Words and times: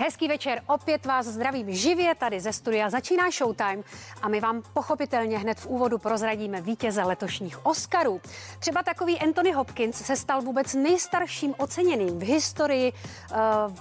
Hezký 0.00 0.28
večer, 0.28 0.62
opět 0.66 1.06
vás 1.06 1.26
zdravím 1.26 1.74
živě 1.74 2.14
tady 2.14 2.40
ze 2.40 2.52
studia. 2.52 2.90
Začíná 2.90 3.30
Showtime 3.30 3.82
a 4.22 4.28
my 4.28 4.40
vám 4.40 4.62
pochopitelně 4.72 5.38
hned 5.38 5.60
v 5.60 5.66
úvodu 5.66 5.98
prozradíme 5.98 6.60
vítěze 6.60 7.02
letošních 7.02 7.66
Oscarů. 7.66 8.20
Třeba 8.58 8.82
takový 8.82 9.18
Anthony 9.18 9.52
Hopkins 9.52 9.96
se 9.96 10.16
stal 10.16 10.42
vůbec 10.42 10.74
nejstarším 10.74 11.54
oceněným 11.58 12.18
v 12.18 12.22
historii, 12.22 12.92
uh, 12.92 13.36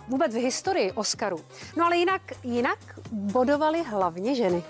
vůbec 0.07 0.33
v 0.33 0.41
historii 0.41 0.91
Oscarů. 0.91 1.39
No 1.75 1.85
ale 1.85 1.97
jinak, 1.97 2.21
jinak 2.43 2.79
bodovali 3.11 3.83
hlavně 3.83 4.35
ženy. 4.35 4.63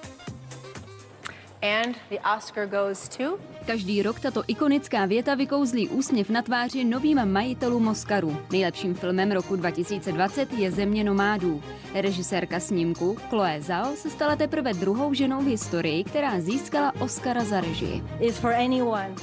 And 1.61 1.97
the 2.09 2.17
Oscar 2.37 2.67
goes 2.67 3.09
to 3.09 3.23
Každý 3.67 4.01
rok 4.01 4.19
tato 4.19 4.43
ikonická 4.47 5.05
věta 5.05 5.35
vykouzlí 5.35 5.89
úsměv 5.89 6.29
na 6.29 6.41
tváři 6.41 6.83
novým 6.83 7.25
majitelům 7.25 7.87
Oscaru. 7.87 8.37
Nejlepším 8.51 8.93
filmem 8.93 9.31
roku 9.31 9.55
2020 9.55 10.53
je 10.53 10.71
Země 10.71 11.03
nomádů. 11.03 11.61
Režisérka 11.93 12.59
snímku 12.59 13.17
Chloe 13.29 13.61
Zhao 13.61 13.95
se 13.95 14.09
stala 14.09 14.35
teprve 14.35 14.73
druhou 14.73 15.13
ženou 15.13 15.41
v 15.41 15.47
historii, 15.47 16.03
která 16.03 16.39
získala 16.39 16.93
Oscara 16.99 17.43
za 17.43 17.61
režii. 17.61 18.03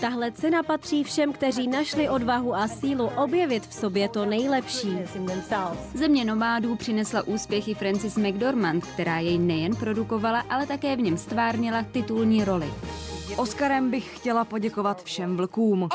Tahle 0.01 0.33
cena 0.33 0.63
patří 0.63 1.05
všem, 1.05 1.33
kteří 1.33 1.69
našli 1.69 2.09
odvahu 2.09 2.55
a 2.55 2.69
sílu 2.69 3.11
objevit 3.17 3.67
v 3.67 3.75
sobě 3.75 4.09
to 4.09 4.25
nejlepší. 4.27 4.99
Země 5.95 6.25
nomádů 6.25 6.77
přinesla 6.77 7.23
úspěchy 7.23 7.75
Francis 7.75 8.17
McDormand, 8.17 8.87
která 8.87 9.19
jej 9.19 9.39
nejen 9.39 9.77
produkovala, 9.77 10.41
ale 10.51 10.67
také 10.67 10.97
v 10.97 11.01
něm 11.01 11.17
stvárnila 11.17 11.83
titulní 11.93 12.45
roli. 12.45 12.67
Oscarem 13.37 13.91
bych 13.91 14.17
chtěla 14.17 14.45
poděkovat 14.45 15.03
všem 15.03 15.37
vlkům. 15.37 15.89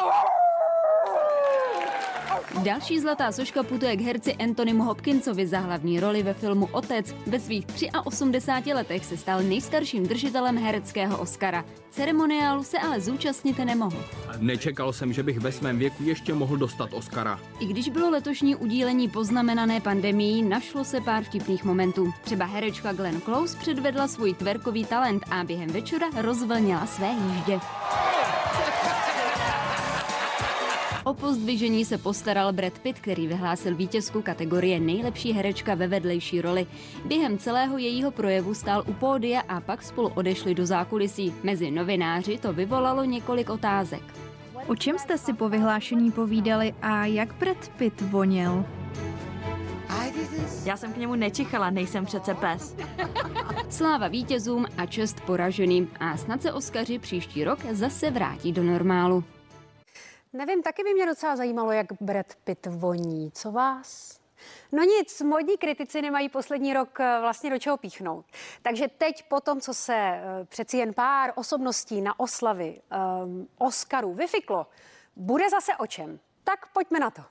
Další 2.64 3.00
zlatá 3.00 3.32
soška 3.32 3.64
putuje 3.64 3.96
k 3.96 4.02
herci 4.02 4.36
Anthonymu 4.36 4.84
Hopkinsovi 4.84 5.48
za 5.48 5.60
hlavní 5.60 6.00
roli 6.00 6.24
ve 6.24 6.34
filmu 6.34 6.70
Otec. 6.72 7.16
Ve 7.28 7.40
svých 7.40 7.66
83 8.04 8.74
letech 8.74 9.06
se 9.06 9.18
stal 9.18 9.44
nejstarším 9.44 10.08
držitelem 10.08 10.58
hereckého 10.58 11.18
Oscara. 11.18 11.66
Ceremoniálu 11.90 12.64
se 12.64 12.80
ale 12.80 13.02
zúčastnit 13.02 13.58
nemohl. 13.58 14.04
Nečekal 14.38 14.94
jsem, 14.94 15.14
že 15.14 15.24
bych 15.24 15.40
ve 15.40 15.52
svém 15.52 15.78
věku 15.78 16.04
ještě 16.04 16.34
mohl 16.34 16.58
dostat 16.58 16.94
Oscara. 16.94 17.40
I 17.60 17.66
když 17.66 17.90
bylo 17.90 18.10
letošní 18.10 18.56
udílení 18.56 19.10
poznamenané 19.10 19.82
pandemií, 19.82 20.44
našlo 20.44 20.84
se 20.84 21.02
pár 21.02 21.24
vtipných 21.24 21.64
momentů. 21.64 22.14
Třeba 22.24 22.46
herečka 22.46 22.94
Glenn 22.94 23.22
Close 23.22 23.58
předvedla 23.58 24.08
svůj 24.08 24.34
tverkový 24.34 24.86
talent 24.86 25.24
a 25.32 25.44
během 25.44 25.70
večera 25.70 26.08
rozvlnila 26.22 26.86
své 26.86 27.08
jíždě. 27.08 27.60
O 31.04 31.14
pozdvižení 31.14 31.86
se 31.86 31.98
postaral 31.98 32.54
Brad 32.54 32.80
Pitt, 32.80 33.00
který 33.00 33.28
vyhlásil 33.28 33.76
vítězku 33.76 34.22
kategorie 34.22 34.80
nejlepší 34.80 35.32
herečka 35.34 35.76
ve 35.76 35.88
vedlejší 35.88 36.42
roli. 36.42 36.68
Během 37.06 37.38
celého 37.38 37.78
jejího 37.78 38.12
projevu 38.12 38.54
stál 38.54 38.84
u 38.88 38.94
pódia 38.94 39.42
a 39.48 39.62
pak 39.62 39.84
spolu 39.84 40.08
odešli 40.08 40.56
do 40.56 40.66
zákulisí. 40.66 41.34
Mezi 41.44 41.72
novináři 41.72 42.38
to 42.38 42.54
vyvolalo 42.54 43.04
několik 43.04 43.50
otázek. 43.50 44.02
O 44.68 44.76
čem 44.76 45.00
jste 45.00 45.18
si 45.18 45.34
po 45.34 45.50
vyhlášení 45.50 46.12
povídali 46.12 46.74
a 46.82 47.06
jak 47.06 47.36
Brad 47.36 47.70
Pitt 47.78 48.02
voněl? 48.02 48.66
Já 50.66 50.78
jsem 50.78 50.94
k 50.94 50.98
němu 50.98 51.16
nečichala, 51.16 51.70
nejsem 51.70 52.06
přece 52.06 52.34
pes. 52.34 52.76
Sláva 53.70 54.08
vítězům 54.08 54.66
a 54.78 54.86
čest 54.86 55.22
poraženým 55.22 55.88
a 56.00 56.18
snad 56.18 56.42
se 56.42 56.54
Oskaři 56.54 57.00
příští 57.00 57.44
rok 57.44 57.60
zase 57.72 58.12
vrátí 58.12 58.52
do 58.52 58.64
normálu. 58.64 59.24
Nevím, 60.34 60.64
taky 60.64 60.84
by 60.84 60.94
mě 60.94 61.06
docela 61.06 61.36
zajímalo, 61.36 61.72
jak 61.72 61.88
Brad 62.02 62.36
Pitt 62.44 62.66
voní. 62.66 63.32
Co 63.32 63.52
vás? 63.52 64.20
No 64.72 64.84
nic, 64.84 65.22
modní 65.22 65.58
kritici 65.58 66.02
nemají 66.02 66.30
poslední 66.30 66.74
rok 66.74 67.00
eh, 67.00 67.18
vlastně 67.22 67.50
do 67.50 67.60
čeho 67.60 67.78
píchnout. 67.78 68.26
Takže 68.62 68.88
teď 68.88 69.24
po 69.30 69.40
tom, 69.40 69.62
co 69.62 69.74
se 69.74 69.96
eh, 69.96 70.22
přeci 70.46 70.78
jen 70.78 70.94
pár 70.94 71.34
osobností 71.36 72.02
na 72.02 72.20
oslavy 72.20 72.82
um, 73.24 73.48
Oscarů 73.58 74.14
vyfiklo, 74.14 74.68
bude 75.16 75.50
zase 75.50 75.76
o 75.76 75.88
čem. 75.88 76.20
Tak 76.44 76.74
pojďme 76.74 77.00
na 77.00 77.10
to. 77.10 77.22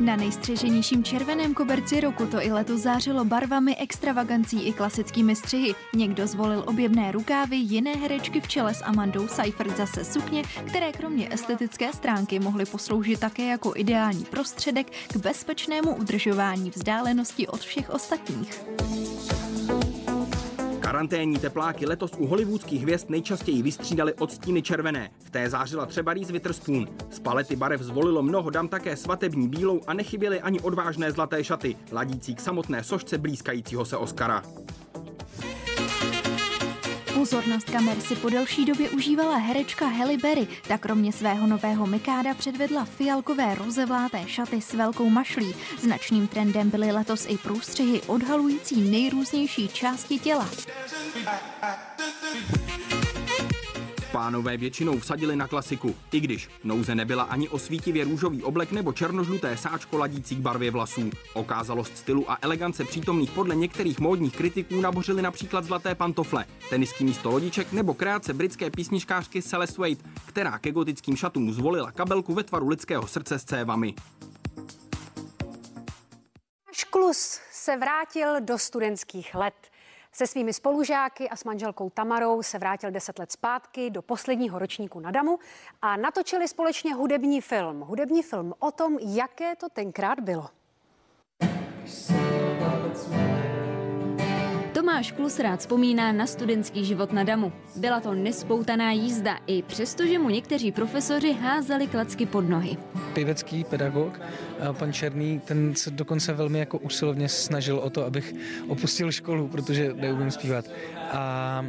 Na 0.00 0.16
nejstřeženějším 0.16 1.04
červeném 1.04 1.54
koberci 1.54 2.00
roku 2.00 2.26
to 2.26 2.42
i 2.42 2.52
letos 2.52 2.80
zářilo 2.80 3.24
barvami, 3.24 3.76
extravagancí 3.76 4.62
i 4.62 4.72
klasickými 4.72 5.36
střihy. 5.36 5.74
Někdo 5.94 6.26
zvolil 6.26 6.64
objemné 6.66 7.12
rukávy, 7.12 7.56
jiné 7.56 7.92
herečky 7.92 8.40
v 8.40 8.48
čele 8.48 8.74
s 8.74 8.84
Amandou 8.84 9.28
Seifert 9.28 9.76
zase 9.76 10.04
sukně, 10.04 10.42
které 10.66 10.92
kromě 10.92 11.28
estetické 11.32 11.92
stránky 11.92 12.38
mohly 12.38 12.64
posloužit 12.64 13.20
také 13.20 13.46
jako 13.46 13.72
ideální 13.76 14.24
prostředek 14.24 14.86
k 15.12 15.16
bezpečnému 15.16 15.94
udržování 15.94 16.70
vzdálenosti 16.70 17.48
od 17.48 17.60
všech 17.60 17.90
ostatních. 17.90 18.64
Karanténní 20.92 21.38
tepláky 21.38 21.86
letos 21.86 22.10
u 22.18 22.26
hollywoodských 22.26 22.82
hvězd 22.82 23.10
nejčastěji 23.10 23.62
vystřídali 23.62 24.14
odstíny 24.14 24.62
červené. 24.62 25.10
V 25.18 25.30
té 25.30 25.50
zářila 25.50 25.86
třeba 25.86 26.14
Reese 26.14 26.32
Witherspoon. 26.32 26.86
Z 27.10 27.20
palety 27.20 27.56
barev 27.56 27.80
zvolilo 27.80 28.22
mnoho 28.22 28.50
dam 28.50 28.68
také 28.68 28.96
svatební 28.96 29.48
bílou 29.48 29.80
a 29.86 29.94
nechyběly 29.94 30.40
ani 30.40 30.60
odvážné 30.60 31.12
zlaté 31.12 31.44
šaty, 31.44 31.76
ladící 31.92 32.34
k 32.34 32.40
samotné 32.40 32.84
sošce 32.84 33.18
blízkajícího 33.18 33.84
se 33.84 33.96
Oscara. 33.96 34.42
Pozornost 37.22 37.70
kamer 37.70 38.00
si 38.00 38.16
po 38.16 38.28
delší 38.28 38.64
době 38.64 38.90
užívala 38.90 39.36
herečka 39.36 39.86
Halle 39.86 40.16
Berry. 40.16 40.48
Ta 40.68 40.78
kromě 40.78 41.12
svého 41.12 41.46
nového 41.46 41.86
mikáda 41.86 42.34
předvedla 42.34 42.84
fialkové 42.84 43.54
rozevláté 43.54 44.24
šaty 44.26 44.60
s 44.60 44.72
velkou 44.72 45.10
mašlí. 45.10 45.54
Značným 45.78 46.26
trendem 46.26 46.70
byly 46.70 46.92
letos 46.92 47.26
i 47.28 47.38
průstřihy 47.38 48.00
odhalující 48.02 48.90
nejrůznější 48.90 49.68
části 49.68 50.18
těla. 50.18 50.48
Pánové 54.22 54.56
většinou 54.56 54.98
vsadili 54.98 55.36
na 55.36 55.48
klasiku, 55.48 55.96
i 56.12 56.20
když 56.20 56.48
nouze 56.64 56.94
nebyla 56.94 57.22
ani 57.22 57.48
o 57.48 57.58
svítivě 57.58 58.04
růžový 58.04 58.42
oblek 58.42 58.72
nebo 58.72 58.92
černožluté 58.92 59.56
sáčko 59.56 59.98
ladící 59.98 60.36
k 60.36 60.38
barvě 60.38 60.70
vlasů. 60.70 61.10
Okázalost 61.34 61.96
stylu 61.96 62.30
a 62.30 62.38
elegance 62.42 62.84
přítomných 62.84 63.30
podle 63.30 63.54
některých 63.54 64.00
módních 64.00 64.36
kritiků 64.36 64.80
nabořili 64.80 65.22
například 65.22 65.64
zlaté 65.64 65.94
pantofle, 65.94 66.44
tenisky 66.70 67.04
místo 67.04 67.30
lodiček 67.30 67.72
nebo 67.72 67.94
kreace 67.94 68.34
britské 68.34 68.70
písničkářky 68.70 69.42
Celeste 69.42 69.82
Wade, 69.82 70.10
která 70.26 70.58
ke 70.58 70.72
gotickým 70.72 71.16
šatům 71.16 71.52
zvolila 71.52 71.92
kabelku 71.92 72.34
ve 72.34 72.42
tvaru 72.42 72.68
lidského 72.68 73.06
srdce 73.06 73.38
s 73.38 73.44
cévami. 73.44 73.94
Šklus 76.72 77.40
se 77.52 77.76
vrátil 77.76 78.40
do 78.40 78.58
studentských 78.58 79.34
let. 79.34 79.54
Se 80.14 80.26
svými 80.26 80.52
spolužáky 80.52 81.28
a 81.28 81.36
s 81.36 81.44
manželkou 81.44 81.90
Tamarou 81.90 82.42
se 82.42 82.58
vrátil 82.58 82.90
deset 82.90 83.18
let 83.18 83.32
zpátky 83.32 83.90
do 83.90 84.02
posledního 84.02 84.58
ročníku 84.58 85.00
na 85.00 85.10
Damu 85.10 85.38
a 85.82 85.96
natočili 85.96 86.48
společně 86.48 86.94
hudební 86.94 87.40
film. 87.40 87.80
Hudební 87.80 88.22
film 88.22 88.54
o 88.58 88.70
tom, 88.70 88.98
jaké 89.00 89.56
to 89.56 89.68
tenkrát 89.68 90.20
bylo. 90.20 90.48
Tomáš 94.82 95.12
Klus 95.12 95.38
rád 95.38 95.60
vzpomíná 95.60 96.12
na 96.12 96.26
studentský 96.26 96.84
život 96.84 97.12
na 97.12 97.22
Damu. 97.24 97.52
Byla 97.76 98.00
to 98.00 98.14
nespoutaná 98.14 98.92
jízda, 98.92 99.38
i 99.46 99.62
přestože 99.62 100.18
mu 100.18 100.28
někteří 100.28 100.72
profesoři 100.72 101.32
házeli 101.32 101.86
klacky 101.86 102.26
pod 102.26 102.48
nohy. 102.48 102.76
Pěvecký 103.14 103.64
pedagog, 103.64 104.20
a 104.68 104.72
pan 104.72 104.92
Černý, 104.92 105.40
ten 105.40 105.74
se 105.74 105.90
dokonce 105.90 106.32
velmi 106.32 106.58
jako 106.58 106.78
usilovně 106.78 107.28
snažil 107.28 107.78
o 107.78 107.90
to, 107.90 108.04
abych 108.04 108.34
opustil 108.68 109.12
školu, 109.12 109.48
protože 109.48 109.94
neumím 109.94 110.30
zpívat. 110.30 110.64
A, 111.12 111.64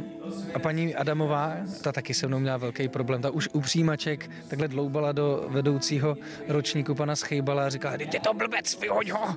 a 0.54 0.58
paní 0.58 0.94
Adamová, 0.94 1.56
ta 1.82 1.92
taky 1.92 2.14
se 2.14 2.26
mnou 2.26 2.38
měla 2.38 2.56
velký 2.56 2.88
problém. 2.88 3.22
Ta 3.22 3.30
už 3.30 3.48
u 3.52 3.60
přijímaček 3.60 4.30
takhle 4.48 4.68
dloubala 4.68 5.12
do 5.12 5.46
vedoucího 5.48 6.16
ročníku 6.48 6.94
pana 6.94 7.16
Schejbala 7.16 7.66
a 7.66 7.68
říkala, 7.68 7.96
ty 7.96 8.20
to 8.20 8.34
blbec, 8.34 8.80
vyhoď 8.80 9.10
ho! 9.10 9.36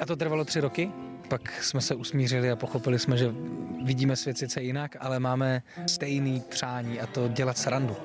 A 0.00 0.06
to 0.06 0.16
trvalo 0.16 0.44
tři 0.44 0.60
roky. 0.60 0.90
Pak 1.28 1.62
jsme 1.62 1.80
se 1.80 1.94
usmířili 1.94 2.50
a 2.50 2.56
pochopili 2.56 2.98
jsme, 2.98 3.16
že 3.16 3.34
vidíme 3.84 4.16
svět 4.16 4.38
sice 4.38 4.62
jinak, 4.62 4.96
ale 5.00 5.20
máme 5.20 5.62
stejný 5.86 6.42
přání 6.48 7.00
a 7.00 7.06
to 7.06 7.28
dělat 7.28 7.58
srandu. 7.58 7.96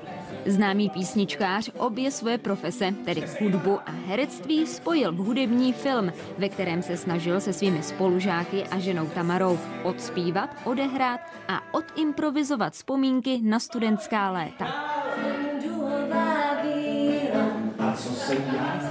Známý 0.46 0.90
písničkář 0.90 1.70
obě 1.78 2.10
svoje 2.10 2.38
profese, 2.38 2.94
tedy 3.04 3.24
hudbu 3.40 3.78
a 3.86 3.90
herectví, 4.06 4.66
spojil 4.66 5.12
v 5.12 5.16
hudební 5.16 5.72
film, 5.72 6.12
ve 6.38 6.48
kterém 6.48 6.82
se 6.82 6.96
snažil 6.96 7.40
se 7.40 7.52
svými 7.52 7.82
spolužáky 7.82 8.62
a 8.64 8.78
ženou 8.78 9.06
Tamarou 9.06 9.58
odspívat, 9.82 10.56
odehrát 10.64 11.20
a 11.48 11.74
odimprovizovat 11.74 12.72
vzpomínky 12.72 13.40
na 13.42 13.60
studentská 13.60 14.30
léta. 14.30 14.97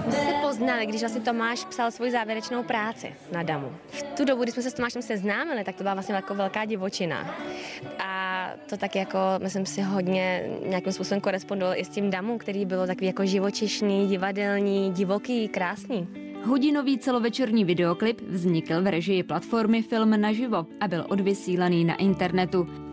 My 0.05 0.11
se 0.11 0.33
poznali, 0.41 0.85
když 0.85 1.01
vlastně 1.01 1.21
Tomáš 1.21 1.65
psal 1.65 1.91
svoji 1.91 2.11
závěrečnou 2.11 2.63
práci 2.63 3.15
na 3.31 3.43
Damu. 3.43 3.71
V 3.89 4.03
tu 4.03 4.25
dobu, 4.25 4.43
kdy 4.43 4.51
jsme 4.51 4.63
se 4.63 4.71
s 4.71 4.73
Tomášem 4.73 5.01
seznámili, 5.01 5.63
tak 5.63 5.75
to 5.75 5.83
byla 5.83 5.93
vlastně 5.93 6.15
jako 6.15 6.35
velká 6.35 6.65
divočina. 6.65 7.35
A 7.99 8.49
to 8.69 8.77
tak 8.77 8.95
jako, 8.95 9.19
myslím 9.43 9.65
si, 9.65 9.81
hodně 9.81 10.49
nějakým 10.65 10.93
způsobem 10.93 11.21
korespondovalo 11.21 11.79
i 11.79 11.85
s 11.85 11.89
tím 11.89 12.09
Damu, 12.09 12.37
který 12.37 12.65
bylo 12.65 12.87
takový 12.87 13.07
jako 13.07 13.25
živočišný, 13.25 14.07
divadelní, 14.07 14.91
divoký, 14.91 15.47
krásný. 15.47 16.07
Hodinový 16.43 16.97
celovečerní 16.97 17.65
videoklip 17.65 18.21
vznikl 18.21 18.81
v 18.81 18.87
režii 18.87 19.23
platformy 19.23 19.81
Film 19.81 20.21
naživo 20.21 20.65
a 20.79 20.87
byl 20.87 21.05
odvysílaný 21.09 21.85
na 21.85 21.95
internetu. 21.95 22.86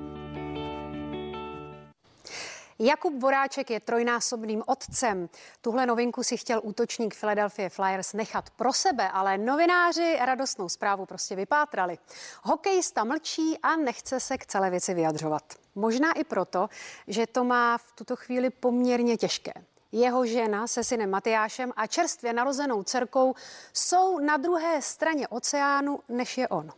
Jakub 2.79 3.21
Voráček 3.21 3.71
je 3.71 3.81
trojnásobným 3.81 4.63
otcem. 4.67 5.29
Tuhle 5.61 5.87
novinku 5.87 6.23
si 6.23 6.37
chtěl 6.37 6.61
útočník 6.63 7.21
Philadelphia 7.21 7.69
Flyers 7.69 8.13
nechat 8.13 8.51
pro 8.51 8.73
sebe, 8.73 9.09
ale 9.09 9.39
novináři 9.39 10.17
radostnou 10.21 10.69
zprávu 10.69 11.07
prostě 11.07 11.37
vypátrali. 11.37 11.99
Hokejista 12.43 13.05
mlčí 13.05 13.59
a 13.63 13.77
nechce 13.77 14.21
se 14.21 14.39
k 14.39 14.47
celé 14.47 14.71
věci 14.71 14.95
vyjadřovat. 14.95 15.43
Možná 15.75 16.13
i 16.13 16.25
proto, 16.25 16.69
že 17.09 17.27
to 17.27 17.45
má 17.45 17.79
v 17.79 17.93
tuto 17.93 18.17
chvíli 18.17 18.51
poměrně 18.51 19.17
těžké. 19.17 19.53
Jeho 19.93 20.27
žena 20.27 20.67
se 20.67 20.85
synem 20.85 21.11
Matyášem 21.11 21.73
a 21.77 21.87
čerstvě 21.87 22.33
narozenou 22.33 22.83
dcerkou 22.83 23.35
jsou 23.73 24.19
na 24.19 24.37
druhé 24.37 24.83
straně 24.83 25.29
oceánu, 25.29 26.01
než 26.09 26.39
je 26.39 26.49
on. 26.49 26.71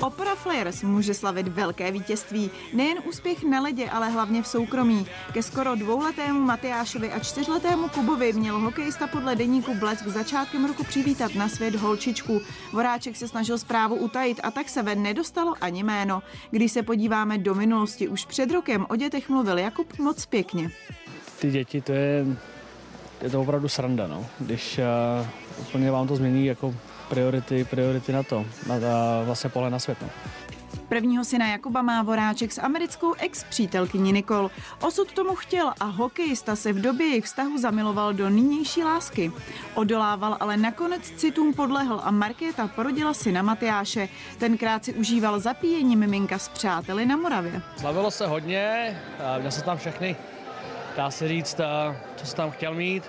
Opera 0.00 0.34
Flyers 0.34 0.82
může 0.82 1.14
slavit 1.14 1.48
velké 1.48 1.90
vítězství. 1.90 2.50
Nejen 2.72 2.98
úspěch 3.08 3.44
na 3.44 3.60
ledě, 3.60 3.90
ale 3.90 4.10
hlavně 4.10 4.42
v 4.42 4.46
soukromí. 4.46 5.06
Ke 5.32 5.42
skoro 5.42 5.74
dvouletému 5.74 6.40
Matyášovi 6.40 7.12
a 7.12 7.18
čtyřletému 7.18 7.88
Kubovi 7.88 8.32
měl 8.32 8.58
hokejista 8.58 9.06
podle 9.06 9.36
deníku 9.36 9.74
Blesk 9.74 10.06
začátkem 10.06 10.64
roku 10.64 10.84
přivítat 10.84 11.34
na 11.34 11.48
svět 11.48 11.74
holčičku. 11.74 12.40
Voráček 12.72 13.16
se 13.16 13.28
snažil 13.28 13.58
zprávu 13.58 13.94
utajit 13.94 14.40
a 14.42 14.50
tak 14.50 14.68
se 14.68 14.82
ven 14.82 15.02
nedostalo 15.02 15.54
ani 15.60 15.82
jméno. 15.82 16.22
Když 16.50 16.72
se 16.72 16.82
podíváme 16.82 17.38
do 17.38 17.54
minulosti, 17.54 18.08
už 18.08 18.24
před 18.24 18.50
rokem 18.50 18.86
o 18.88 18.96
dětech 18.96 19.28
mluvil 19.28 19.58
Jakub 19.58 19.98
moc 19.98 20.26
pěkně. 20.26 20.70
Ty 21.38 21.50
děti, 21.50 21.80
to 21.80 21.92
je, 21.92 22.26
je 23.22 23.30
to 23.30 23.40
opravdu 23.40 23.68
sranda, 23.68 24.06
no. 24.06 24.26
Když 24.38 24.78
uh, 25.20 25.26
úplně 25.60 25.90
vám 25.90 26.08
to 26.08 26.16
změní 26.16 26.46
jako 26.46 26.74
priority, 27.08 27.64
priority 27.64 28.12
na 28.12 28.22
to, 28.22 28.46
na, 28.66 28.78
na 28.78 29.22
vlastně 29.24 29.50
pole 29.50 29.70
na 29.70 29.78
svět. 29.78 29.98
No. 30.02 30.08
Prvního 30.88 31.24
syna 31.24 31.46
Jakuba 31.46 31.82
má 31.82 32.02
Voráček 32.02 32.52
s 32.52 32.60
americkou 32.60 33.14
ex-přítelkyní 33.18 34.12
Nikol. 34.12 34.50
Osud 34.80 35.12
tomu 35.12 35.34
chtěl 35.34 35.72
a 35.80 35.84
hokejista 35.84 36.56
se 36.56 36.72
v 36.72 36.80
době 36.80 37.06
jejich 37.06 37.24
vztahu 37.24 37.58
zamiloval 37.58 38.14
do 38.14 38.30
nynější 38.30 38.84
lásky. 38.84 39.32
Odolával, 39.74 40.36
ale 40.40 40.56
nakonec 40.56 41.10
citům 41.10 41.54
podlehl 41.54 42.00
a 42.04 42.10
Markéta 42.10 42.68
porodila 42.68 43.14
syna 43.14 43.42
Matyáše. 43.42 44.08
Tenkrát 44.38 44.84
si 44.84 44.94
užíval 44.94 45.40
zapíjení 45.40 45.96
miminka 45.96 46.38
s 46.38 46.48
přáteli 46.48 47.06
na 47.06 47.16
Moravě. 47.16 47.62
Slavilo 47.76 48.10
se 48.10 48.26
hodně, 48.26 48.96
měl 49.38 49.50
se 49.50 49.62
tam 49.62 49.78
všechny, 49.78 50.16
dá 50.96 51.10
se 51.10 51.28
říct, 51.28 51.60
co 52.16 52.26
jsem 52.26 52.36
tam 52.36 52.50
chtěl 52.50 52.74
mít. 52.74 53.04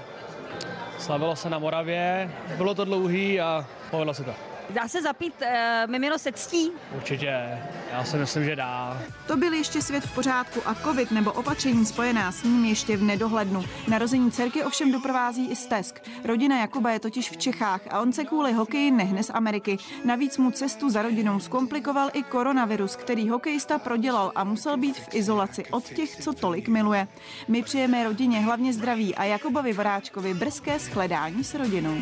Slavilo 1.00 1.36
se 1.36 1.50
na 1.50 1.60
Moravě, 1.60 2.32
bylo 2.58 2.76
to 2.76 2.86
dlouhý 2.86 3.42
a 3.42 3.66
povedlo 3.92 4.14
se 4.14 4.24
to. 4.24 4.34
Dá 4.70 4.88
se 4.88 5.02
zapít 5.02 5.34
uh, 5.42 5.92
mimino 5.92 6.20
se 6.20 6.32
ctí? 6.32 6.72
Určitě, 6.96 7.60
já 7.92 8.04
si 8.04 8.18
myslím, 8.18 8.46
že 8.46 8.56
dá. 8.56 9.02
To 9.28 9.38
byl 9.38 9.54
ještě 9.54 9.82
svět 9.82 10.04
v 10.04 10.16
pořádku 10.16 10.62
a 10.66 10.76
covid 10.76 11.12
nebo 11.12 11.32
opatření 11.32 11.86
spojená 11.86 12.32
s 12.32 12.44
ním 12.44 12.66
ještě 12.66 12.98
v 12.98 13.04
nedohlednu. 13.04 13.66
Narození 13.88 14.32
dcerky 14.32 14.64
ovšem 14.64 14.92
doprovází 14.92 15.52
i 15.52 15.56
stesk. 15.56 16.10
Rodina 16.26 16.60
Jakuba 16.60 16.92
je 16.92 17.00
totiž 17.00 17.30
v 17.30 17.38
Čechách 17.38 17.82
a 17.90 18.02
on 18.02 18.14
se 18.14 18.24
kvůli 18.24 18.54
hokeji 18.54 18.92
nehne 18.92 19.24
z 19.24 19.30
Ameriky. 19.34 19.78
Navíc 20.06 20.38
mu 20.38 20.52
cestu 20.52 20.90
za 20.90 21.02
rodinou 21.02 21.40
zkomplikoval 21.40 22.10
i 22.14 22.24
koronavirus, 22.24 22.96
který 22.96 23.30
hokejista 23.30 23.80
prodělal 23.80 24.32
a 24.36 24.44
musel 24.44 24.78
být 24.78 25.00
v 25.00 25.16
izolaci 25.16 25.66
od 25.72 25.84
těch, 25.84 26.16
co 26.16 26.34
tolik 26.34 26.68
miluje. 26.68 27.08
My 27.48 27.64
přejeme 27.64 28.04
rodině 28.04 28.40
hlavně 28.40 28.74
zdraví 28.74 29.16
a 29.16 29.24
Jakubovi 29.24 29.74
Voráčkovi 29.74 30.34
brzké 30.34 30.80
shledání 30.80 31.44
s 31.44 31.54
rodinou. 31.54 31.98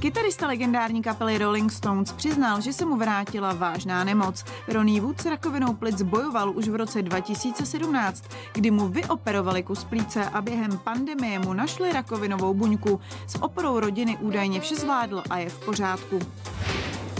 Kytarista 0.00 0.46
legendární 0.46 1.02
kapely 1.02 1.38
Rolling 1.38 1.72
Stones 1.72 2.12
přiznal, 2.12 2.60
že 2.60 2.72
se 2.72 2.84
mu 2.84 2.96
vrátila 2.96 3.52
vážná 3.52 4.04
nemoc. 4.04 4.44
Ronnie 4.68 5.00
Wood 5.00 5.20
s 5.20 5.26
rakovinou 5.26 5.74
plic 5.74 6.02
bojoval 6.02 6.50
už 6.56 6.68
v 6.68 6.74
roce 6.74 7.02
2017, 7.02 8.24
kdy 8.52 8.70
mu 8.70 8.88
vyoperovali 8.88 9.62
kus 9.62 9.84
plíce 9.84 10.24
a 10.24 10.40
během 10.40 10.78
pandemie 10.78 11.38
mu 11.38 11.52
našli 11.52 11.92
rakovinovou 11.92 12.54
buňku. 12.54 13.00
S 13.26 13.42
oporou 13.42 13.80
rodiny 13.80 14.16
údajně 14.20 14.60
vše 14.60 14.76
zvládl 14.76 15.22
a 15.30 15.38
je 15.38 15.48
v 15.48 15.64
pořádku. 15.64 16.18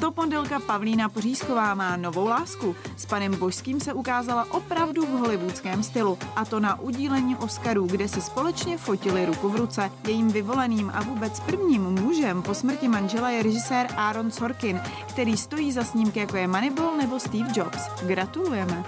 Top 0.01 0.17
modelka 0.17 0.61
Pavlína 0.61 1.09
Pořízková 1.09 1.75
má 1.75 1.97
novou 1.97 2.29
lásku. 2.29 2.77
S 2.97 3.07
panem 3.07 3.37
Božským 3.37 3.81
se 3.81 3.93
ukázala 3.93 4.47
opravdu 4.51 5.07
v 5.07 5.09
hollywoodském 5.09 5.83
stylu. 5.83 6.19
A 6.37 6.45
to 6.45 6.61
na 6.61 6.81
udílení 6.81 7.37
Oscarů, 7.37 7.87
kde 7.87 8.09
si 8.09 8.21
společně 8.21 8.79
fotili 8.79 9.27
ruku 9.27 9.49
v 9.49 9.57
ruce. 9.57 9.91
Jejím 10.07 10.29
vyvoleným 10.29 10.91
a 10.95 11.03
vůbec 11.03 11.41
prvním 11.41 11.83
mužem 11.83 12.43
po 12.43 12.55
smrti 12.55 12.89
manžela 12.89 13.31
je 13.31 13.43
režisér 13.43 13.89
Aaron 13.97 14.31
Sorkin, 14.31 14.81
který 15.09 15.37
stojí 15.37 15.73
za 15.73 15.85
snímky 15.85 16.19
jako 16.19 16.37
je 16.37 16.49
Moneyball 16.49 16.97
nebo 16.97 17.21
Steve 17.21 17.51
Jobs. 17.55 18.03
Gratulujeme. 18.07 18.85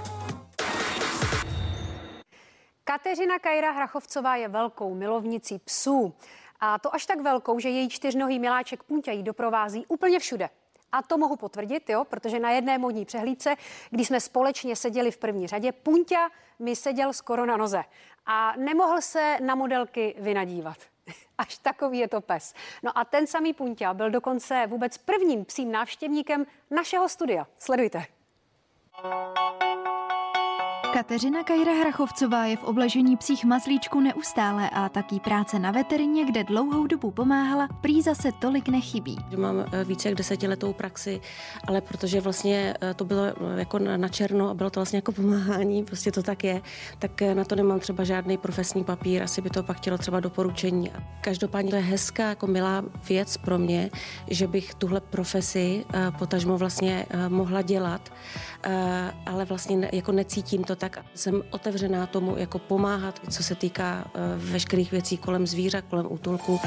Kateřina 2.85 3.39
Kajra 3.39 3.71
Hrachovcová 3.71 4.37
je 4.37 4.49
velkou 4.49 4.95
milovnicí 4.95 5.59
psů. 5.59 6.15
A 6.61 6.79
to 6.79 6.95
až 6.95 7.07
tak 7.07 7.21
velkou, 7.21 7.59
že 7.59 7.69
její 7.69 7.89
čtyřnohý 7.89 8.39
miláček 8.39 8.83
Punťa 8.83 9.13
jí 9.13 9.23
doprovází 9.23 9.87
úplně 9.89 10.19
všude. 10.19 10.49
A 10.93 11.03
to 11.03 11.19
mohu 11.19 11.37
potvrdit, 11.37 11.91
jo, 11.91 12.05
protože 12.05 12.39
na 12.39 12.51
jedné 12.51 12.79
modní 12.79 13.05
přehlídce, 13.05 13.57
když 13.91 14.07
jsme 14.09 14.21
společně 14.21 14.77
seděli 14.77 15.11
v 15.11 15.17
první 15.17 15.47
řadě, 15.47 15.73
Punťa 15.73 16.31
mi 16.59 16.77
seděl 16.77 17.13
skoro 17.13 17.47
na 17.47 17.57
noze 17.57 17.85
a 18.27 18.55
nemohl 18.57 19.01
se 19.01 19.39
na 19.41 19.55
modelky 19.55 20.15
vynadívat. 20.19 20.77
Až 21.39 21.59
takový 21.59 21.99
je 21.99 22.09
to 22.09 22.21
pes. 22.21 22.55
No 22.83 22.99
a 22.99 23.05
ten 23.05 23.27
samý 23.27 23.53
Punťa 23.53 23.95
byl 23.95 24.11
dokonce 24.11 24.67
vůbec 24.67 24.99
prvním 24.99 25.45
psím 25.45 25.73
návštěvníkem 25.73 26.47
našeho 26.71 27.09
studia. 27.09 27.47
Sledujte. 27.59 28.05
Kateřina 30.93 31.45
Kajra 31.45 31.73
Hrachovcová 31.73 32.45
je 32.45 32.57
v 32.57 32.65
obležení 32.65 33.17
psích 33.17 33.45
mazlíčku 33.45 34.01
neustále 34.01 34.71
a 34.71 34.89
taky 34.89 35.21
práce 35.21 35.59
na 35.59 35.71
veterině, 35.71 36.25
kde 36.25 36.45
dlouhou 36.45 36.87
dobu 36.87 37.11
pomáhala, 37.11 37.69
prý 37.81 38.03
zase 38.03 38.33
tolik 38.33 38.69
nechybí. 38.69 39.19
Mám 39.37 39.65
eh, 39.73 39.85
více 39.85 40.09
jak 40.09 40.19
desetiletou 40.19 40.73
praxi, 40.73 41.21
ale 41.69 41.81
protože 41.81 42.21
vlastně 42.21 42.75
eh, 42.81 42.95
to 42.95 43.05
bylo 43.05 43.25
eh, 43.25 43.33
jako 43.57 43.79
na 43.79 44.09
černo 44.09 44.49
a 44.49 44.55
bylo 44.55 44.71
to 44.71 44.81
vlastně 44.81 44.97
jako 44.97 45.13
pomáhání, 45.13 45.85
prostě 45.85 46.13
to 46.13 46.23
tak 46.23 46.45
je, 46.45 46.63
tak 46.99 47.21
na 47.35 47.45
to 47.45 47.57
nemám 47.57 47.81
třeba 47.81 48.05
žádný 48.05 48.39
profesní 48.39 48.85
papír, 48.85 49.23
asi 49.23 49.41
by 49.41 49.51
to 49.51 49.63
pak 49.63 49.77
chtělo 49.77 49.99
třeba 49.99 50.21
doporučení. 50.21 50.91
Každopádně 51.21 51.71
to 51.71 51.77
je 51.77 51.83
hezká, 51.83 52.29
jako 52.29 52.47
milá 52.47 52.85
věc 53.09 53.37
pro 53.37 53.59
mě, 53.59 53.91
že 54.31 54.47
bych 54.47 54.75
tuhle 54.75 55.01
profesi 55.01 55.85
potažmo 56.19 56.59
vlastně 56.59 57.07
mohla 57.29 57.63
dělat, 57.63 58.13
ale 59.27 59.45
vlastně 59.45 59.89
jako 59.93 60.13
necítím 60.13 60.65
to 60.65 60.77
tak 60.83 61.05
jsem 61.15 61.43
otevřená 61.51 62.07
tomu 62.07 62.37
jako 62.37 62.59
pomáhat, 62.59 63.21
co 63.31 63.43
se 63.43 63.55
týká 63.55 64.05
eh, 64.05 64.19
veškerých 64.37 64.93
věcí 64.93 65.17
kolem 65.17 65.47
zvířat, 65.47 65.85
kolem 65.91 66.07
útulku. 66.11 66.61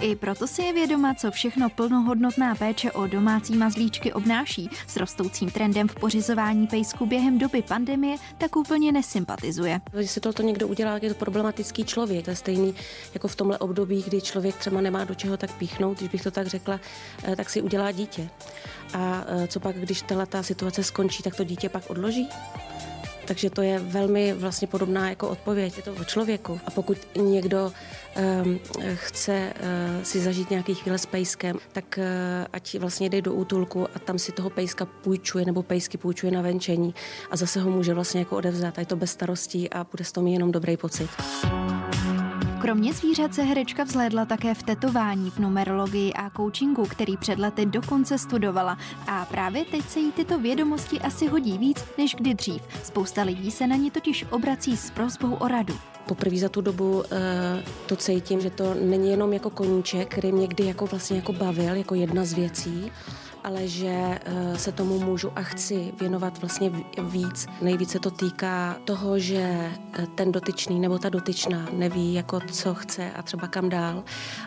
I 0.00 0.16
proto 0.16 0.46
si 0.46 0.62
je 0.62 0.72
vědoma, 0.72 1.14
co 1.14 1.30
všechno 1.30 1.70
plnohodnotná 1.70 2.54
péče 2.54 2.92
o 2.92 3.06
domácí 3.06 3.56
mazlíčky 3.56 4.12
obnáší. 4.12 4.70
S 4.86 4.96
rostoucím 4.96 5.50
trendem 5.50 5.88
v 5.88 5.94
pořizování 5.94 6.66
pejsku 6.66 7.06
během 7.06 7.38
doby 7.38 7.62
pandemie 7.62 8.16
tak 8.38 8.56
úplně 8.56 8.92
nesympatizuje. 8.92 9.80
Když 9.92 10.10
si 10.10 10.20
to 10.20 10.42
někdo 10.42 10.68
udělá, 10.68 10.98
je 11.02 11.08
to 11.08 11.14
problematický 11.14 11.84
člověk. 11.84 12.24
To 12.24 12.30
je 12.30 12.36
stejný 12.36 12.74
jako 13.14 13.28
v 13.28 13.36
tomhle 13.36 13.58
období, 13.58 14.02
kdy 14.06 14.20
člověk 14.20 14.56
třeba 14.56 14.80
nemá 14.80 15.04
do 15.04 15.14
čeho 15.14 15.36
tak 15.36 15.52
píchnout, 15.52 15.98
když 15.98 16.10
bych 16.10 16.22
to 16.22 16.30
tak 16.30 16.46
řekla, 16.46 16.80
eh, 17.24 17.36
tak 17.36 17.50
si 17.50 17.62
udělá 17.62 17.92
dítě. 17.92 18.28
A 18.94 19.24
eh, 19.26 19.48
co 19.48 19.60
pak, 19.60 19.76
když 19.76 20.04
ta 20.28 20.42
situace 20.42 20.84
skončí, 20.84 21.22
tak 21.22 21.36
to 21.36 21.44
dítě 21.44 21.68
pak 21.68 21.90
odloží? 21.90 22.28
Takže 23.24 23.50
to 23.50 23.62
je 23.62 23.78
velmi 23.78 24.32
vlastně 24.32 24.68
podobná 24.68 25.10
jako 25.10 25.28
odpověď. 25.28 25.76
Je 25.76 25.82
to 25.82 25.92
o 25.94 26.04
člověku. 26.04 26.60
A 26.66 26.70
pokud 26.70 26.98
někdo 27.16 27.72
um, 28.44 28.60
chce 28.94 29.52
uh, 29.56 30.02
si 30.02 30.20
zažít 30.20 30.50
nějaký 30.50 30.74
chvíle 30.74 30.98
s 30.98 31.06
pejskem, 31.06 31.58
tak 31.72 31.98
uh, 31.98 32.04
ať 32.52 32.78
vlastně 32.78 33.08
jde 33.10 33.22
do 33.22 33.34
útulku 33.34 33.86
a 33.94 33.98
tam 33.98 34.18
si 34.18 34.32
toho 34.32 34.50
pejska 34.50 34.84
půjčuje 34.84 35.44
nebo 35.44 35.62
pejsky 35.62 35.98
půjčuje 35.98 36.32
na 36.32 36.42
venčení 36.42 36.94
a 37.30 37.36
zase 37.36 37.60
ho 37.60 37.70
může 37.70 37.94
vlastně 37.94 38.20
jako 38.20 38.36
odevzat. 38.36 38.78
A 38.78 38.80
je 38.80 38.86
to 38.86 38.96
bez 38.96 39.10
starostí 39.10 39.70
a 39.70 39.86
bude 39.90 40.04
z 40.04 40.12
toho 40.12 40.26
jenom 40.26 40.52
dobrý 40.52 40.76
pocit. 40.76 41.10
Kromě 42.62 42.92
zvířat 42.92 43.34
se 43.34 43.42
herečka 43.42 43.84
vzhlédla 43.84 44.24
také 44.24 44.54
v 44.54 44.62
tetování, 44.62 45.30
v 45.30 45.38
numerologii 45.38 46.12
a 46.12 46.30
coachingu, 46.30 46.86
který 46.86 47.16
před 47.16 47.38
lety 47.38 47.66
dokonce 47.66 48.18
studovala. 48.18 48.78
A 49.06 49.24
právě 49.24 49.64
teď 49.64 49.88
se 49.88 50.00
jí 50.00 50.12
tyto 50.12 50.38
vědomosti 50.38 51.00
asi 51.00 51.26
hodí 51.26 51.58
víc 51.58 51.84
než 51.98 52.14
kdy 52.14 52.34
dřív. 52.34 52.62
Spousta 52.82 53.22
lidí 53.22 53.50
se 53.50 53.66
na 53.66 53.76
ní 53.76 53.90
totiž 53.90 54.24
obrací 54.30 54.76
s 54.76 54.90
prosbou 54.90 55.34
o 55.34 55.48
radu. 55.48 55.74
Poprvé 56.06 56.36
za 56.36 56.48
tu 56.48 56.60
dobu 56.60 56.90
uh, 56.90 57.04
to 57.86 57.96
cítím, 57.96 58.40
že 58.40 58.50
to 58.50 58.74
není 58.74 59.10
jenom 59.10 59.32
jako 59.32 59.50
koníček, 59.50 60.08
který 60.08 60.32
mě 60.32 60.40
někdy 60.40 60.66
jako 60.66 60.86
vlastně 60.86 61.16
jako 61.16 61.32
bavil, 61.32 61.74
jako 61.74 61.94
jedna 61.94 62.24
z 62.24 62.32
věcí, 62.32 62.92
ale 63.44 63.68
že 63.68 63.88
eh, 64.24 64.58
se 64.58 64.72
tomu 64.72 64.98
můžu 64.98 65.32
a 65.36 65.42
chci 65.42 65.92
věnovat 66.00 66.38
vlastně 66.38 66.70
víc. 67.02 67.46
Nejvíce 67.60 67.98
to 67.98 68.10
týká 68.10 68.76
toho, 68.84 69.18
že 69.18 69.38
eh, 69.38 70.06
ten 70.14 70.32
dotyčný 70.32 70.80
nebo 70.80 70.98
ta 70.98 71.08
dotyčná 71.08 71.66
neví, 71.72 72.14
jako 72.14 72.40
co 72.40 72.74
chce 72.74 73.12
a 73.12 73.22
třeba 73.22 73.48
kam 73.48 73.68
dál. 73.68 74.04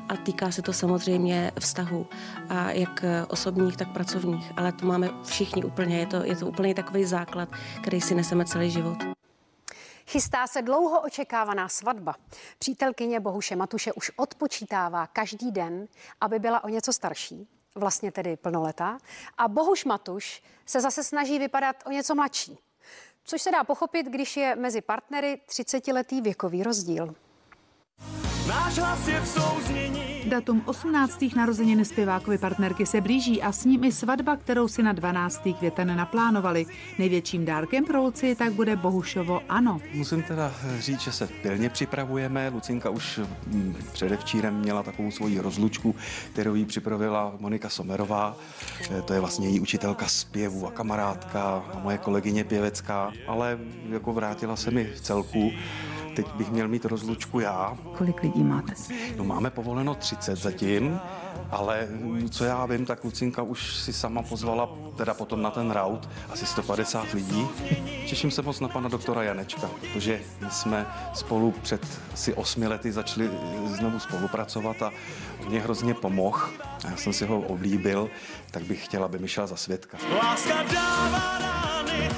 A 0.09 0.17
týká 0.17 0.51
se 0.51 0.61
to 0.61 0.73
samozřejmě 0.73 1.51
vztahu 1.59 2.07
a 2.49 2.71
jak 2.71 3.03
eh, 3.03 3.25
osobních, 3.25 3.77
tak 3.77 3.93
pracovních. 3.93 4.51
Ale 4.57 4.71
to 4.71 4.85
máme 4.85 5.09
všichni 5.23 5.63
úplně, 5.63 5.99
je 5.99 6.07
to, 6.07 6.23
je 6.23 6.35
to 6.35 6.47
úplně 6.47 6.73
takový 6.73 7.05
základ, 7.05 7.49
který 7.81 8.01
si 8.01 8.15
neseme 8.15 8.45
celý 8.45 8.71
život. 8.71 8.97
Chystá 10.07 10.47
se 10.47 10.61
dlouho 10.61 11.01
očekávaná 11.01 11.69
svatba. 11.69 12.15
Přítelkyně 12.59 13.19
Bohuše 13.19 13.55
Matuše 13.55 13.93
už 13.93 14.11
odpočítává 14.15 15.07
každý 15.07 15.51
den, 15.51 15.87
aby 16.21 16.39
byla 16.39 16.63
o 16.63 16.69
něco 16.69 16.93
starší, 16.93 17.47
vlastně 17.75 18.11
tedy 18.11 18.37
plnoletá. 18.37 18.97
A 19.37 19.47
Bohuš 19.47 19.85
Matuš 19.85 20.43
se 20.65 20.81
zase 20.81 21.03
snaží 21.03 21.39
vypadat 21.39 21.75
o 21.85 21.91
něco 21.91 22.15
mladší. 22.15 22.57
Což 23.23 23.41
se 23.41 23.51
dá 23.51 23.63
pochopit, 23.63 24.07
když 24.07 24.37
je 24.37 24.55
mezi 24.55 24.81
partnery 24.81 25.41
30-letý 25.49 26.21
věkový 26.21 26.63
rozdíl. 26.63 27.15
Náš 28.47 28.77
hlas 28.77 29.07
je 29.07 29.21
v 29.21 29.27
souznění. 29.27 30.14
Datum 30.25 30.61
18. 30.65 31.25
narozeniny 31.35 31.85
zpěvákovi 31.85 32.37
partnerky 32.37 32.85
se 32.85 33.01
blíží 33.01 33.41
a 33.41 33.51
s 33.51 33.65
ním 33.65 33.83
i 33.83 33.91
svatba, 33.91 34.35
kterou 34.35 34.67
si 34.67 34.83
na 34.83 34.93
12. 34.93 35.41
květen 35.59 35.97
naplánovali. 35.97 36.65
Největším 36.99 37.45
dárkem 37.45 37.85
pro 37.85 38.01
Luci 38.01 38.35
tak 38.35 38.53
bude 38.53 38.75
Bohušovo 38.75 39.41
ano. 39.49 39.81
Musím 39.93 40.23
teda 40.23 40.53
říct, 40.79 40.99
že 40.99 41.11
se 41.11 41.27
pilně 41.27 41.69
připravujeme. 41.69 42.49
Lucinka 42.49 42.89
už 42.89 43.19
mm, 43.47 43.75
předevčírem 43.93 44.55
měla 44.59 44.83
takovou 44.83 45.11
svoji 45.11 45.39
rozlučku, 45.39 45.95
kterou 46.33 46.55
jí 46.55 46.65
připravila 46.65 47.35
Monika 47.39 47.69
Somerová. 47.69 48.37
E, 48.97 49.01
to 49.01 49.13
je 49.13 49.19
vlastně 49.19 49.47
její 49.49 49.59
učitelka 49.59 50.07
zpěvu 50.07 50.67
a 50.67 50.71
kamarádka 50.71 51.41
a 51.73 51.79
moje 51.79 51.97
kolegyně 51.97 52.43
pěvecká, 52.43 53.11
ale 53.27 53.59
jako 53.89 54.13
vrátila 54.13 54.55
se 54.55 54.71
mi 54.71 54.83
v 54.83 55.01
celku 55.01 55.51
Teď 56.15 56.33
bych 56.33 56.51
měl 56.51 56.67
mít 56.67 56.85
rozlučku 56.85 57.39
já. 57.39 57.77
Kolik 57.97 58.23
lidí 58.23 58.43
máte? 58.43 58.73
No 59.17 59.23
máme 59.23 59.49
povoleno 59.49 59.95
30 59.95 60.35
zatím, 60.35 60.99
ale 61.51 61.87
co 62.29 62.45
já 62.45 62.65
vím, 62.65 62.85
tak 62.85 63.03
Lucinka 63.03 63.41
už 63.41 63.75
si 63.75 63.93
sama 63.93 64.21
pozvala 64.21 64.69
teda 64.97 65.13
potom 65.13 65.41
na 65.41 65.51
ten 65.51 65.71
rout 65.71 66.09
asi 66.29 66.45
150 66.45 67.11
lidí. 67.11 67.47
Těším 68.07 68.31
se 68.31 68.41
moc 68.41 68.59
na 68.59 68.67
pana 68.67 68.89
doktora 68.89 69.23
Janečka, 69.23 69.69
protože 69.81 70.21
my 70.41 70.51
jsme 70.51 70.85
spolu 71.13 71.51
před 71.51 72.01
asi 72.13 72.33
osmi 72.33 72.67
lety 72.67 72.91
začali 72.91 73.29
znovu 73.65 73.99
spolupracovat 73.99 74.81
a 74.81 74.91
mě 75.47 75.59
hrozně 75.59 75.93
pomohl. 75.93 76.39
Já 76.89 76.97
jsem 76.97 77.13
si 77.13 77.25
ho 77.25 77.39
oblíbil, 77.39 78.09
tak 78.51 78.63
bych 78.63 78.85
chtěla, 78.85 79.05
aby 79.05 79.19
mi 79.19 79.27
šel 79.27 79.47
za 79.47 79.55
svědka. 79.55 79.97
Láska 80.23 80.63
dává 80.63 81.39
rány, 81.39 82.09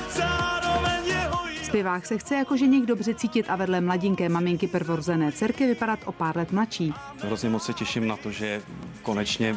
Zpěvák 1.68 2.06
se 2.06 2.18
chce 2.18 2.36
jako 2.36 2.58
ženich 2.58 2.86
dobře 2.86 3.14
cítit 3.14 3.46
a 3.50 3.56
vedle 3.56 3.82
mladinké 3.82 4.30
maminky 4.30 4.68
prvorozené 4.68 5.32
dcerky 5.32 5.68
vypadat 5.68 6.00
o 6.06 6.12
pár 6.12 6.38
let 6.38 6.52
mladší. 6.52 6.94
Hrozně 7.24 7.50
moc 7.50 7.66
se 7.66 7.74
těším 7.74 8.08
na 8.08 8.18
to, 8.18 8.32
že 8.32 8.62
konečně 9.02 9.56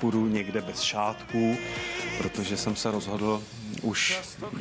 půjdu 0.00 0.26
někde 0.26 0.60
bez 0.60 0.80
šátku, 0.80 1.56
protože 2.18 2.56
jsem 2.56 2.76
se 2.76 2.90
rozhodl 2.90 3.42
už 3.82 4.20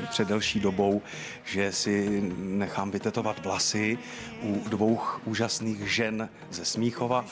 před 0.10 0.28
delší 0.28 0.60
dobou, 0.60 1.02
že 1.46 1.72
si 1.72 2.22
nechám 2.38 2.92
vytetovat 2.92 3.44
vlasy 3.46 3.98
u 4.44 4.70
dvou 4.70 5.00
úžasných 5.26 5.94
žen 5.94 6.30
ze 6.52 6.66
Smíchova, 6.66 7.26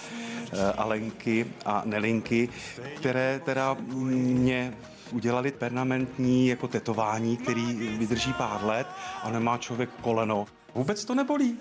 eh, 0.52 0.74
Alenky 0.78 1.46
a 1.66 1.82
Nelinky, 1.86 2.50
které 2.96 3.42
teda 3.46 3.78
mě 3.90 4.74
udělali 5.12 5.52
permanentní 5.52 6.48
jako 6.48 6.68
tetování, 6.68 7.38
který 7.38 7.98
vydrží 7.98 8.34
pár 8.34 8.64
let 8.64 8.88
a 9.24 9.30
nemá 9.30 9.58
člověk 9.58 9.90
koleno. 10.02 10.46
Vůbec 10.76 11.06
to 11.06 11.16
nebolí. 11.16 11.58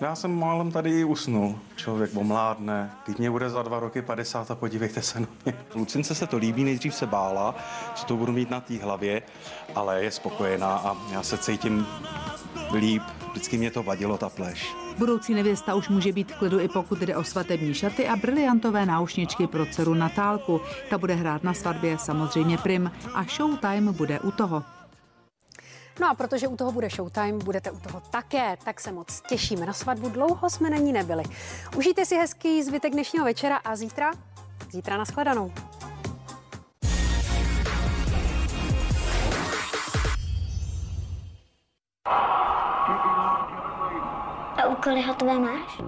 Já 0.00 0.14
jsem 0.14 0.38
málem 0.38 0.72
tady 0.72 1.04
usnul. 1.04 1.58
Člověk 1.76 2.10
omládne. 2.16 2.90
Mě 3.18 3.30
bude 3.30 3.50
za 3.50 3.62
dva 3.62 3.80
roky 3.80 4.02
50 4.02 4.50
a 4.50 4.54
podívejte 4.54 5.02
se 5.02 5.20
na 5.20 5.26
mě. 5.44 5.54
Lucince 5.74 6.14
se 6.14 6.26
to 6.26 6.36
líbí, 6.36 6.64
nejdřív 6.64 6.94
se 6.94 7.06
bála, 7.06 7.54
co 7.94 8.06
to 8.06 8.16
budu 8.16 8.32
mít 8.32 8.50
na 8.50 8.60
té 8.60 8.78
hlavě, 8.78 9.22
ale 9.74 10.04
je 10.04 10.10
spokojená 10.10 10.76
a 10.76 10.96
já 11.12 11.22
se 11.22 11.38
cítím 11.38 11.86
líp. 12.74 13.02
Vždycky 13.30 13.58
mě 13.58 13.70
to 13.70 13.82
vadilo, 13.82 14.18
ta 14.18 14.28
pleš. 14.28 14.83
Budoucí 14.98 15.34
nevěsta 15.34 15.74
už 15.74 15.88
může 15.88 16.12
být 16.12 16.32
v 16.32 16.38
klidu 16.38 16.60
i 16.60 16.68
pokud 16.68 16.98
jde 16.98 17.16
o 17.16 17.24
svatební 17.24 17.74
šaty 17.74 18.08
a 18.08 18.16
briliantové 18.16 18.86
náušničky 18.86 19.46
pro 19.46 19.66
dceru 19.66 19.94
Natálku. 19.94 20.60
Ta 20.90 20.98
bude 20.98 21.14
hrát 21.14 21.44
na 21.44 21.54
svatbě 21.54 21.98
samozřejmě 21.98 22.58
prim 22.58 22.90
a 23.14 23.24
Showtime 23.24 23.92
bude 23.92 24.20
u 24.20 24.30
toho. 24.30 24.62
No 26.00 26.10
a 26.10 26.14
protože 26.14 26.48
u 26.48 26.56
toho 26.56 26.72
bude 26.72 26.90
Showtime, 26.90 27.32
budete 27.32 27.70
u 27.70 27.80
toho 27.80 28.02
také, 28.10 28.56
tak 28.64 28.80
se 28.80 28.92
moc 28.92 29.22
těšíme 29.28 29.66
na 29.66 29.72
svatbu. 29.72 30.08
Dlouho 30.08 30.50
jsme 30.50 30.70
na 30.70 30.76
ní 30.76 30.92
nebyli. 30.92 31.22
Užijte 31.76 32.06
si 32.06 32.16
hezký 32.16 32.62
zbytek 32.62 32.92
dnešního 32.92 33.24
večera 33.24 33.56
a 33.56 33.76
zítra, 33.76 34.10
zítra 34.70 34.96
na 34.96 35.04
úkoly 44.84 45.02
hotové 45.02 45.38
máš? 45.38 45.80